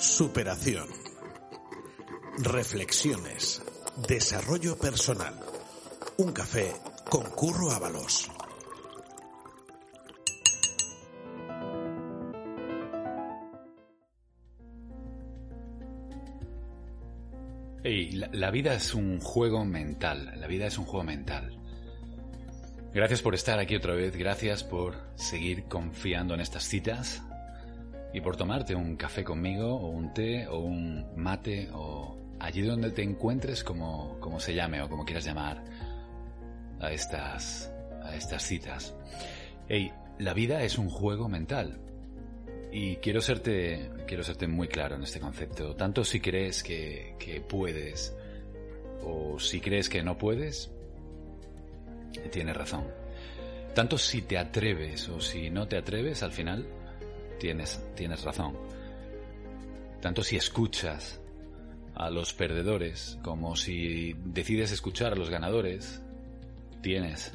[0.00, 0.88] Superación.
[2.38, 3.62] Reflexiones.
[4.08, 5.34] Desarrollo personal.
[6.16, 6.72] Un café
[7.10, 8.30] con Curro Ábalos.
[17.84, 21.58] Hey, la, la vida es un juego mental, la vida es un juego mental.
[22.94, 27.22] Gracias por estar aquí otra vez, gracias por seguir confiando en estas citas
[28.12, 32.90] y por tomarte un café conmigo o un té o un mate o allí donde
[32.90, 35.62] te encuentres como, como se llame o como quieras llamar
[36.80, 37.72] a estas,
[38.02, 38.94] a estas citas.
[39.68, 41.78] Hey, la vida es un juego mental.
[42.72, 45.74] Y quiero serte, quiero serte muy claro en este concepto.
[45.74, 48.16] Tanto si crees que, que puedes
[49.02, 50.70] o si crees que no puedes,
[52.30, 52.84] tienes razón.
[53.74, 56.66] Tanto si te atreves o si no te atreves, al final
[57.40, 58.56] tienes, tienes razón.
[60.00, 61.20] Tanto si escuchas
[61.94, 66.00] a los perdedores como si decides escuchar a los ganadores,
[66.82, 67.32] tienes,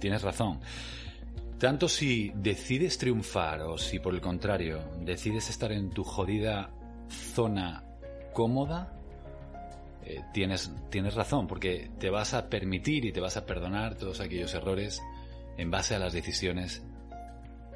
[0.00, 0.60] tienes razón.
[1.58, 6.70] Tanto si decides triunfar o si por el contrario decides estar en tu jodida
[7.34, 7.84] zona
[8.32, 8.98] cómoda,
[10.04, 14.20] eh, tienes, tienes razón, porque te vas a permitir y te vas a perdonar todos
[14.20, 15.00] aquellos errores
[15.56, 16.82] en base a las decisiones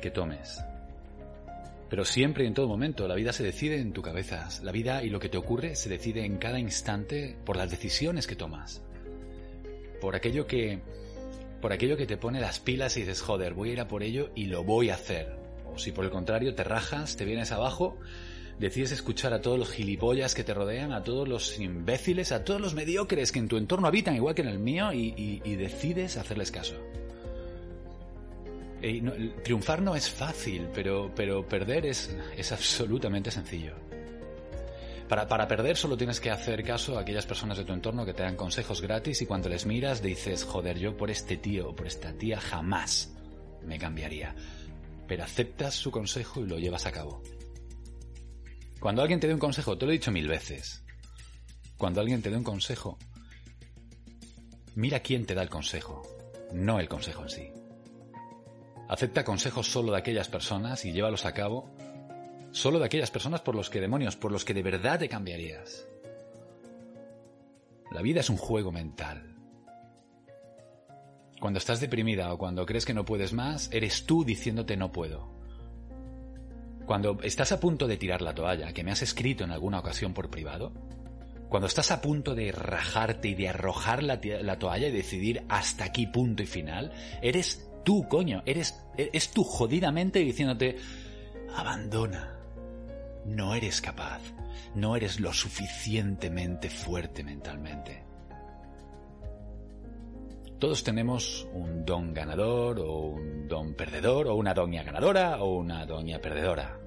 [0.00, 0.60] que tomes.
[1.88, 4.48] Pero siempre y en todo momento, la vida se decide en tu cabeza.
[4.62, 8.26] La vida y lo que te ocurre se decide en cada instante por las decisiones
[8.26, 8.82] que tomas.
[10.00, 10.80] Por aquello que
[11.60, 14.02] por aquello que te pone las pilas y dices, joder, voy a ir a por
[14.02, 15.36] ello y lo voy a hacer.
[15.64, 17.98] O si por el contrario te rajas, te vienes abajo,
[18.58, 22.60] decides escuchar a todos los gilipollas que te rodean, a todos los imbéciles, a todos
[22.60, 26.18] los mediocres que en tu entorno habitan igual que en el mío y, y decides
[26.18, 26.74] hacerles caso.
[29.02, 33.74] No, triunfar no es fácil, pero, pero perder es, es absolutamente sencillo.
[35.08, 38.12] Para, para, perder solo tienes que hacer caso a aquellas personas de tu entorno que
[38.12, 41.76] te dan consejos gratis y cuando les miras dices, joder, yo por este tío o
[41.76, 43.14] por esta tía jamás
[43.64, 44.34] me cambiaría.
[45.06, 47.22] Pero aceptas su consejo y lo llevas a cabo.
[48.80, 50.84] Cuando alguien te dé un consejo, te lo he dicho mil veces,
[51.76, 52.98] cuando alguien te dé un consejo,
[54.74, 56.02] mira quién te da el consejo,
[56.52, 57.55] no el consejo en sí.
[58.88, 61.70] Acepta consejos solo de aquellas personas y llévalos a cabo
[62.52, 65.86] solo de aquellas personas por los que demonios, por los que de verdad te cambiarías.
[67.90, 69.36] La vida es un juego mental.
[71.38, 75.28] Cuando estás deprimida o cuando crees que no puedes más, eres tú diciéndote no puedo.
[76.86, 80.14] Cuando estás a punto de tirar la toalla, que me has escrito en alguna ocasión
[80.14, 80.72] por privado,
[81.48, 85.84] cuando estás a punto de rajarte y de arrojar la, la toalla y decidir hasta
[85.84, 86.92] aquí punto y final,
[87.22, 90.76] eres tú, coño, eres es tú jodidamente diciéndote
[91.54, 92.36] abandona,
[93.24, 94.20] no eres capaz,
[94.74, 98.02] no eres lo suficientemente fuerte mentalmente.
[100.58, 105.86] Todos tenemos un don ganador o un don perdedor o una doña ganadora o una
[105.86, 106.80] doña perdedora.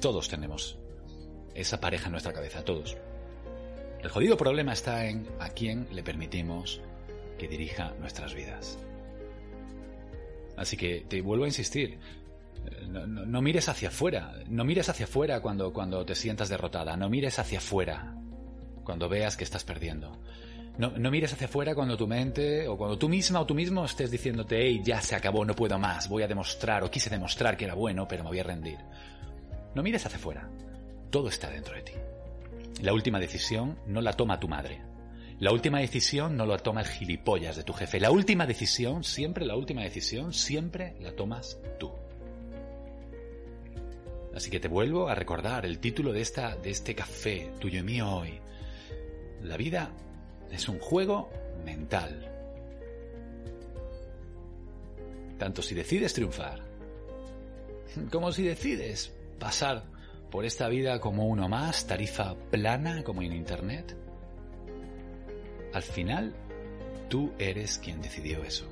[0.00, 0.78] Todos tenemos
[1.54, 2.96] esa pareja en nuestra cabeza, todos.
[4.00, 6.80] El jodido problema está en a quién le permitimos
[7.38, 8.78] que dirija nuestras vidas.
[10.56, 11.98] Así que te vuelvo a insistir,
[12.88, 16.96] no, no, no, mires hacia afuera, no mires hacia afuera cuando, cuando te sientas derrotada,
[16.96, 18.14] no mires hacia afuera
[18.84, 20.18] cuando veas que estás perdiendo.
[20.78, 23.84] No, no, mires hacia afuera cuando tu mente o cuando tú misma o tú mismo
[23.84, 27.56] estés diciéndote, hey, ya se acabó, no puedo más, voy a demostrar o quise demostrar
[27.56, 28.78] que era bueno, pero me voy a rendir.
[29.74, 30.48] No mires hacia afuera,
[31.10, 31.92] todo está dentro de ti.
[32.82, 34.82] La última decisión no la toma tu madre.
[35.38, 38.00] La última decisión no la toma el gilipollas de tu jefe.
[38.00, 41.92] La última decisión, siempre la última decisión, siempre la tomas tú.
[44.34, 47.82] Así que te vuelvo a recordar el título de, esta, de este café tuyo y
[47.82, 48.40] mío hoy.
[49.42, 49.90] La vida
[50.50, 51.30] es un juego
[51.64, 52.32] mental.
[55.38, 56.60] Tanto si decides triunfar,
[58.10, 59.84] como si decides pasar
[60.30, 63.96] por esta vida como uno más, tarifa plana como en Internet,
[65.76, 66.34] al final
[67.08, 68.66] tú eres quien decidió eso.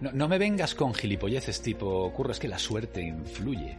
[0.00, 3.78] No, no me vengas con gilipolleces tipo, curro, es que la suerte influye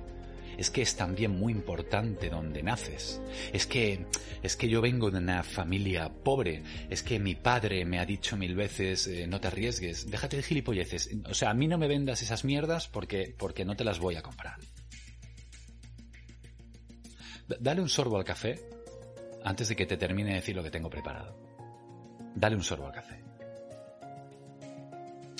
[0.58, 3.22] es que es también muy importante donde naces.
[3.54, 4.06] Es que,
[4.42, 6.64] es que yo vengo de una familia pobre.
[6.90, 10.44] Es que mi padre me ha dicho mil veces, eh, no te arriesgues, déjate de
[10.44, 11.12] gilipolleces.
[11.30, 14.16] O sea, a mí no me vendas esas mierdas porque, porque no te las voy
[14.16, 14.58] a comprar.
[17.60, 18.60] dale un sorbo al café
[19.44, 21.47] antes de que te termine de decir lo que tengo preparado.
[22.38, 23.20] Dale un sorbo al café.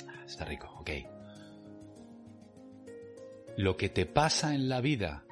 [0.08, 0.90] Ah, está rico, ok.
[3.56, 5.22] Lo que te pasa en la vida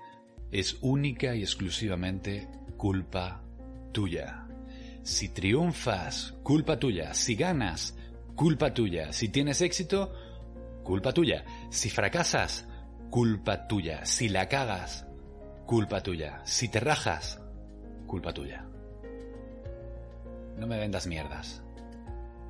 [0.52, 3.42] es única y exclusivamente culpa
[3.90, 4.46] tuya.
[5.02, 7.14] Si triunfas, culpa tuya.
[7.14, 7.96] Si ganas,
[8.36, 9.12] culpa tuya.
[9.12, 10.14] Si tienes éxito,
[10.84, 11.44] culpa tuya.
[11.70, 12.68] Si fracasas,
[13.10, 14.06] culpa tuya.
[14.06, 15.04] Si la cagas,
[15.66, 16.42] culpa tuya.
[16.44, 17.40] Si te rajas,
[18.06, 18.68] culpa tuya.
[20.56, 21.62] No me vendas mierdas.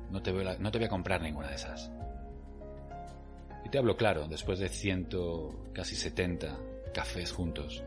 [0.09, 1.91] No te voy a, no te comprar ninguna de esas.
[3.65, 6.57] Y te hablo claro, después de ciento, casi setenta
[6.93, 7.83] cafés juntos,